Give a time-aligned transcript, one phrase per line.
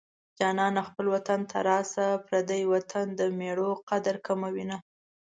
[0.39, 4.77] جانانه خپل وطن ته راشه پردی وطن د مېړو قدر کموينه